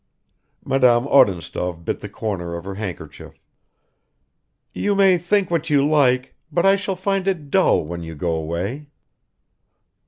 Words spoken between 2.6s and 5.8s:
her handkerchief. "You may think what